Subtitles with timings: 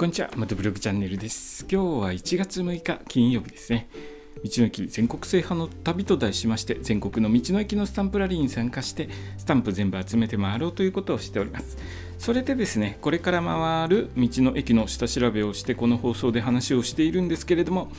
[0.00, 1.66] こんにちは、またブログチャンネルです。
[1.70, 3.86] 今日は1月6日金曜日ですね。
[4.42, 11.76] 道の駅全国制覇の旅と題しまして全国の道の駅のスタンプラリーに参加してスタンプ全部集めて回ろうということをしております
[12.16, 17.92] それでですねこれから回る道の駅の下調べをしてこの放送で話をしているんですけれども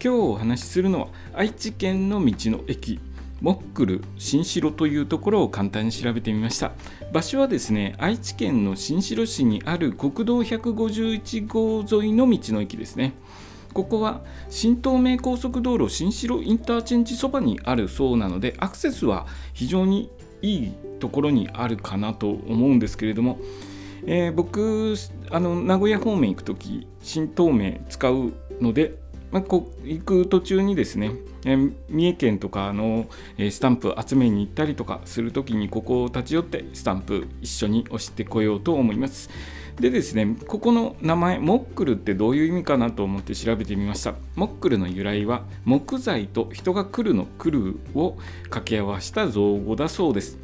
[0.00, 3.00] 今日お話しするのは愛知県の道の駅
[3.40, 6.72] モックル新城というところを簡単に調べてみました。
[7.12, 13.14] 場所はですね愛知県の新城市にある国道151号沿いの道の駅ですね。
[13.72, 20.10] ここは新東名高速道路新城インターチェンジそばにあるそうなのでアクセスは非常に
[20.42, 23.38] いいところにあるかなと思うんですけれども、
[24.06, 24.94] えー、僕
[25.30, 28.94] あの名古屋方面行く時新東名使うので
[29.30, 31.12] まあ、こ行く途中にですね、
[31.44, 39.30] えー、三重県とかの、え、スタンプ集めに行ったりとかするときにここを立ち寄ってスタンプ一緒に押してこようと思います。
[39.78, 44.14] でですね、ここの名前、モックルってどういう意味かなと思って調べてみました。
[44.34, 50.38] モックルの由来は木材と人が来るの来るを掛け合わせた造語だそうです。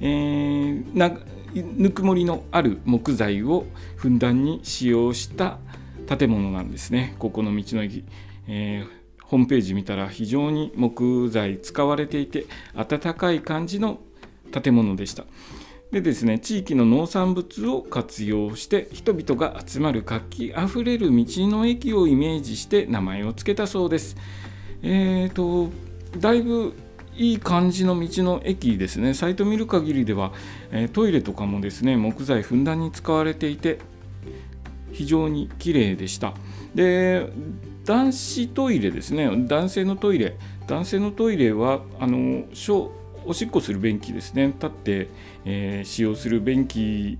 [0.00, 1.12] えー、な
[1.54, 3.66] ぬくもりのある木材を
[3.96, 5.58] ふんだんに使用した
[6.06, 7.14] 建物なんですね。
[7.18, 8.04] ここの道の駅、
[8.48, 14.00] えー、ホームページ見たら非常に木材使われていて暖かい感じの
[14.52, 15.24] 建物でした。
[15.90, 24.16] でですね地域の農産物を活用して人々が集まる活気あふれる道の駅をイメージして名前を付けたそうです。
[24.82, 25.70] えーと
[26.18, 26.74] だいぶ
[27.16, 29.14] いい感じの道の駅ですね。
[29.14, 30.32] サイト見る限りでは、
[30.70, 33.78] えトイレとかもですね木材ふんだんに使われていて
[34.92, 36.34] 非常に綺麗でした。
[36.74, 37.28] で
[37.84, 39.28] 男子トイレですね。
[39.46, 40.36] 男性のトイレ。
[40.68, 42.44] 男性のトイレはあの
[43.24, 44.48] おしっこする便器ですね。
[44.48, 45.08] 立って、
[45.44, 47.18] えー、使用する便器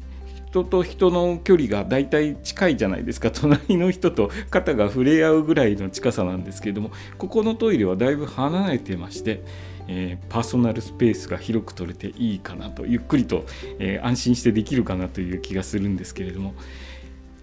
[0.52, 3.30] 人と人の距離がだいたい近いじゃないですか。
[3.32, 9.42] 隣の人と肩が触れ合うぐらいの近さなんですけれどもここのトイレはだいぶ離れてまして、
[9.88, 13.46] えー、パーソナルスペースが広く取れていいかなとゆっくりと、
[13.78, 16.54] えー、安心してできるかなという気がするんですけれども、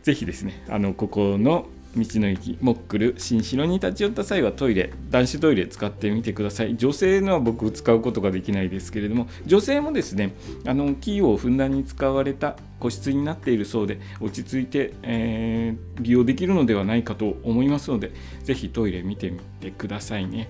[0.10, 6.76] ぜひですねあのここの道の駅モックル新城に立ち寄った際はトイレ男子トイレ使ってみてください。
[6.76, 10.34] 女性のは僕使うことができないですけれども女性もですね
[10.66, 18.12] あのキーをふんだんに使われた個室になっているそうで落ち着いて、えー、利用できるのではないかと思いますので
[18.42, 20.50] ぜひトイレ見てみてくださいね。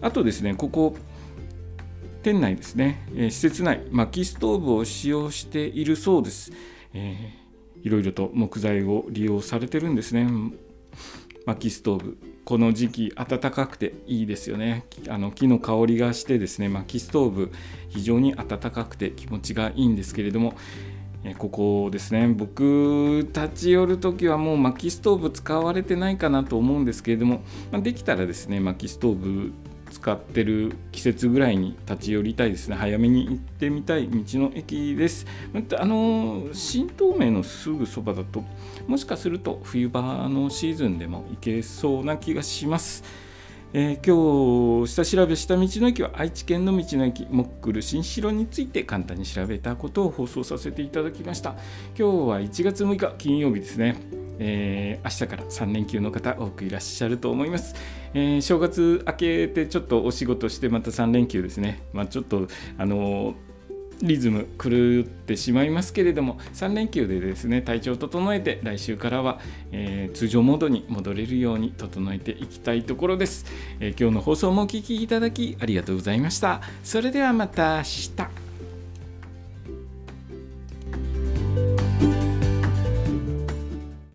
[0.00, 0.96] あとですねここ
[2.22, 6.52] 店内ですね、えー、施設内薪ストーブを使用しているそうです、
[6.94, 7.39] えー
[7.82, 10.28] いろいろと木材を利用されてるんですね。
[11.46, 12.18] 薪ストーブ。
[12.44, 14.86] この時期暖かくていいですよね。
[15.08, 17.52] あの木の香りがしてですね薪ストーブ
[17.88, 20.54] 非常に暖かくて気持ちがいいんですけれども
[21.38, 22.28] ここですね。
[22.28, 29.52] 僕立ち寄る時はもう薪ストーブ使われてないかなと思うんですけれども、ま、できたらですね薪ストーブ
[29.90, 32.76] 使ってる季節ぐらいに立ち寄りたいですね。
[32.76, 35.24] 早めに行ってみたい道の駅です。
[35.78, 38.44] あの新東名のすぐそばだと
[38.86, 43.02] もしかすると冬場のシーズンでも行けそうな気がします。
[43.72, 51.54] えー、今日下調べした道の駅は愛知県の道の駅モックル新城について簡単に調べたことを放送させていただきました。
[51.98, 53.96] 今日は1月6日金曜日ですね、
[54.40, 57.74] えー、明日から3連休の方多くいらっしゃると思います、
[58.14, 61.82] えー、正月明けてちょっとお仕事してまた3連休ですね。
[61.92, 63.50] まあ、ちょっとあのー
[64.02, 69.40] リズム狂ってしまいますけれども3連休でですね体調を整えて来週からは、
[69.72, 73.44] えー、通常モードに戻れるように整えていきたいところです、
[73.78, 76.62] えー、今日の放送もお聴きいただきありがとうございました。
[76.82, 78.49] それではまた明日。